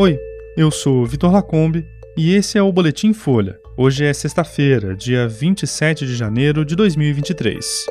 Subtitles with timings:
[0.00, 0.16] Oi,
[0.56, 1.84] eu sou Vitor Lacombe
[2.16, 3.58] e esse é o Boletim Folha.
[3.76, 7.84] Hoje é sexta-feira, dia 27 de janeiro de 2023.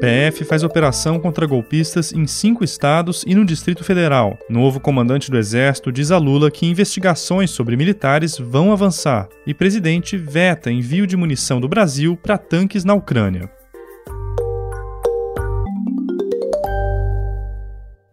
[0.00, 4.38] PF faz operação contra golpistas em cinco estados e no Distrito Federal.
[4.48, 9.28] Novo comandante do Exército diz a Lula que investigações sobre militares vão avançar.
[9.44, 13.50] E presidente veta envio de munição do Brasil para tanques na Ucrânia.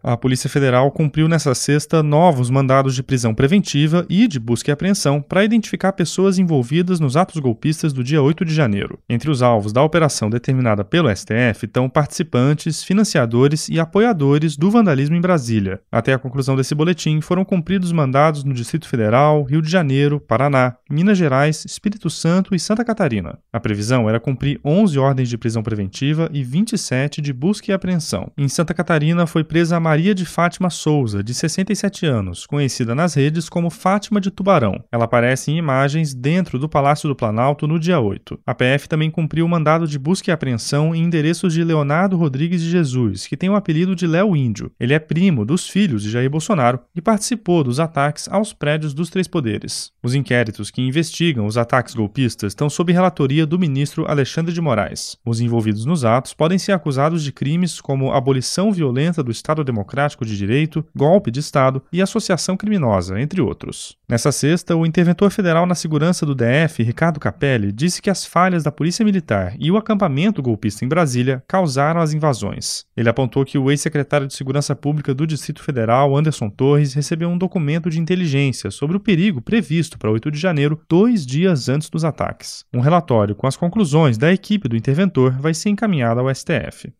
[0.04, 4.72] A Polícia Federal cumpriu nesta sexta novos mandados de prisão preventiva e de busca e
[4.72, 8.98] apreensão para identificar pessoas envolvidas nos atos golpistas do dia 8 de janeiro.
[9.08, 15.14] Entre os alvos da operação determinada pelo STF estão participantes, financiadores e apoiadores do vandalismo
[15.14, 15.80] em Brasília.
[15.90, 20.74] Até a conclusão desse boletim, foram cumpridos mandados no Distrito Federal, Rio de Janeiro, Paraná,
[20.90, 23.38] Minas Gerais, Espírito Santo e Santa Catarina.
[23.52, 28.32] A previsão era cumprir 11 ordens de prisão preventiva e 27 de busca e apreensão.
[28.36, 33.12] Em Santa Catarina foi presa a Maria de Fátima Souza, de 67 anos, conhecida nas
[33.12, 34.82] redes como Fátima de Tubarão.
[34.90, 38.40] Ela aparece em imagens dentro do Palácio do Planalto no dia 8.
[38.46, 42.62] A PF também cumpriu o mandado de busca e apreensão em endereços de Leonardo Rodrigues
[42.62, 44.72] de Jesus, que tem o apelido de Léo Índio.
[44.80, 49.10] Ele é primo dos filhos de Jair Bolsonaro e participou dos ataques aos prédios dos
[49.10, 49.92] três poderes.
[50.02, 55.18] Os inquéritos que investigam os ataques golpistas estão sob relatoria do ministro Alexandre de Moraes.
[55.22, 59.81] Os envolvidos nos atos podem ser acusados de crimes como abolição violenta do Estado Democrático
[59.82, 63.96] democrático de direito, golpe de Estado e associação criminosa, entre outros.
[64.08, 68.62] Nessa sexta, o interventor federal na segurança do DF, Ricardo Capelli, disse que as falhas
[68.62, 72.84] da Polícia Militar e o acampamento golpista em Brasília causaram as invasões.
[72.96, 77.38] Ele apontou que o ex-secretário de Segurança Pública do Distrito Federal, Anderson Torres, recebeu um
[77.38, 82.04] documento de inteligência sobre o perigo previsto para 8 de janeiro, dois dias antes dos
[82.04, 82.64] ataques.
[82.72, 86.92] Um relatório com as conclusões da equipe do interventor vai ser encaminhado ao STF.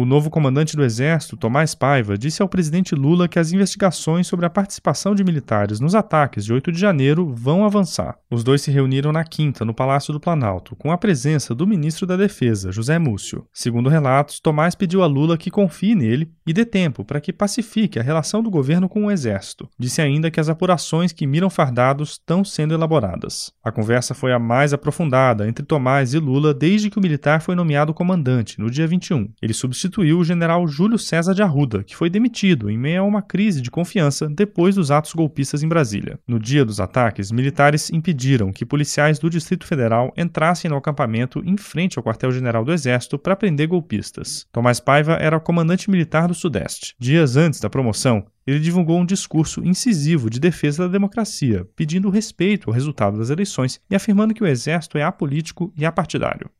[0.00, 4.46] O novo comandante do Exército, Tomás Paiva, disse ao presidente Lula que as investigações sobre
[4.46, 8.16] a participação de militares nos ataques de 8 de janeiro vão avançar.
[8.30, 12.06] Os dois se reuniram na quinta, no Palácio do Planalto, com a presença do ministro
[12.06, 13.44] da Defesa, José Múcio.
[13.52, 17.98] Segundo relatos, Tomás pediu a Lula que confie nele e dê tempo para que pacifique
[17.98, 19.68] a relação do governo com o Exército.
[19.78, 23.52] Disse ainda que as apurações que miram fardados estão sendo elaboradas.
[23.62, 27.54] A conversa foi a mais aprofundada entre Tomás e Lula desde que o militar foi
[27.54, 29.30] nomeado comandante, no dia 21.
[29.42, 33.22] Ele substituiu o general Júlio César de Arruda, que foi demitido em meio a uma
[33.22, 36.18] crise de confiança depois dos atos golpistas em Brasília.
[36.28, 41.56] No dia dos ataques, militares impediram que policiais do Distrito Federal entrassem no acampamento em
[41.56, 44.46] frente ao quartel-general do Exército para prender golpistas.
[44.52, 46.94] Tomás Paiva era comandante militar do Sudeste.
[46.98, 52.68] Dias antes da promoção, ele divulgou um discurso incisivo de defesa da democracia, pedindo respeito
[52.68, 56.50] ao resultado das eleições e afirmando que o exército é apolítico e apartidário.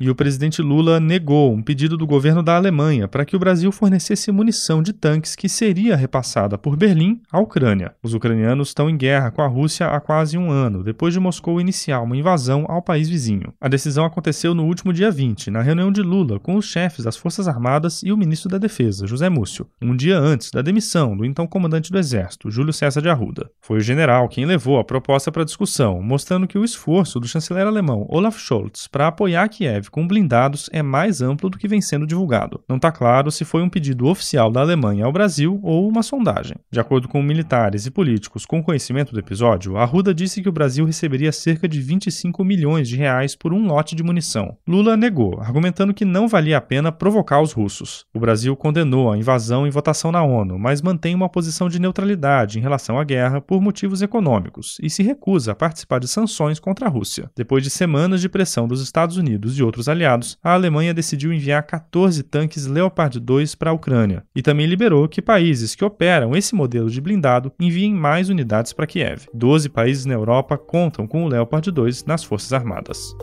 [0.00, 3.70] E o presidente Lula negou um pedido do governo da Alemanha para que o Brasil
[3.70, 7.94] fornecesse munição de tanques que seria repassada por Berlim à Ucrânia.
[8.02, 11.60] Os ucranianos estão em guerra com a Rússia há quase um ano, depois de Moscou
[11.60, 13.52] iniciar uma invasão ao país vizinho.
[13.60, 17.18] A decisão aconteceu no último dia 20, na reunião de Lula com os chefes das
[17.18, 21.26] Forças Armadas e o ministro da Defesa, José Múcio, um dia antes da demissão do
[21.26, 23.50] então comandante do Exército, Júlio César de Arruda.
[23.60, 27.66] Foi o general quem levou a proposta para discussão, mostrando que o esforço do chanceler
[27.66, 32.06] alemão Olaf Scholz para apoiar Kiev com blindados é mais amplo do que vem sendo
[32.06, 32.62] divulgado.
[32.68, 36.56] Não está claro se foi um pedido oficial da Alemanha ao Brasil ou uma sondagem.
[36.70, 40.84] De acordo com militares e políticos com conhecimento do episódio, Arruda disse que o Brasil
[40.84, 44.56] receberia cerca de 25 milhões de reais por um lote de munição.
[44.66, 48.04] Lula negou, argumentando que não valia a pena provocar os russos.
[48.14, 52.58] O Brasil condenou a invasão em votação na ONU, mas mantém uma posição de neutralidade
[52.58, 56.86] em relação à guerra por motivos econômicos e se recusa a participar de sanções contra
[56.86, 57.30] a Rússia.
[57.36, 61.62] Depois de semanas de pressão dos Estados Unidos e outros aliados, a Alemanha decidiu enviar
[61.62, 66.54] 14 tanques Leopard 2 para a Ucrânia e também liberou que países que operam esse
[66.54, 69.26] modelo de blindado enviem mais unidades para Kiev.
[69.32, 73.14] 12 países na Europa contam com o Leopard 2 nas Forças Armadas.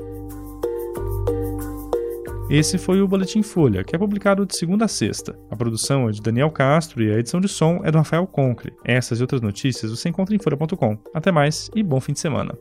[2.50, 5.38] Esse foi o Boletim Folha, que é publicado de segunda a sexta.
[5.52, 8.74] A produção é de Daniel Castro e a edição de som é do Rafael Conkle.
[8.86, 10.98] Essas e outras notícias você encontra em folha.com.
[11.14, 12.58] Até mais e bom fim de semana.